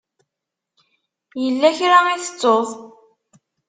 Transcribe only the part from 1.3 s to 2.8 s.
Yella kra i tettuḍ?